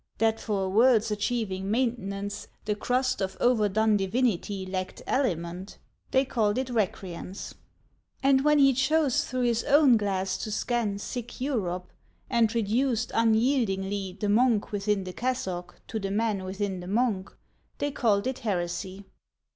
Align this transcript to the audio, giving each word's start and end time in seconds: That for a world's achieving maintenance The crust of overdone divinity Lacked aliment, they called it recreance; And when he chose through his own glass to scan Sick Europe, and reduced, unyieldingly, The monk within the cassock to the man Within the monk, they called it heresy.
That 0.17 0.39
for 0.39 0.63
a 0.63 0.67
world's 0.69 1.11
achieving 1.11 1.69
maintenance 1.69 2.47
The 2.65 2.73
crust 2.73 3.21
of 3.21 3.37
overdone 3.39 3.97
divinity 3.97 4.65
Lacked 4.65 5.03
aliment, 5.05 5.77
they 6.09 6.25
called 6.25 6.57
it 6.57 6.71
recreance; 6.73 7.53
And 8.23 8.43
when 8.43 8.57
he 8.57 8.73
chose 8.73 9.25
through 9.25 9.43
his 9.43 9.63
own 9.65 9.97
glass 9.97 10.37
to 10.39 10.49
scan 10.51 10.97
Sick 10.97 11.39
Europe, 11.39 11.91
and 12.31 12.55
reduced, 12.55 13.11
unyieldingly, 13.13 14.17
The 14.19 14.29
monk 14.29 14.71
within 14.71 15.03
the 15.03 15.13
cassock 15.13 15.79
to 15.89 15.99
the 15.99 16.09
man 16.09 16.45
Within 16.45 16.79
the 16.79 16.87
monk, 16.87 17.31
they 17.77 17.91
called 17.91 18.25
it 18.25 18.39
heresy. 18.39 19.05